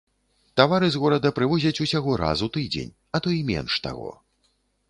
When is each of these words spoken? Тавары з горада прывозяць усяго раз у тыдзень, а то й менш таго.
Тавары 0.59 0.87
з 0.95 1.01
горада 1.03 1.31
прывозяць 1.39 1.83
усяго 1.87 2.17
раз 2.23 2.43
у 2.47 2.51
тыдзень, 2.57 2.91
а 3.15 3.23
то 3.27 3.37
й 3.37 3.47
менш 3.51 3.81
таго. 3.89 4.11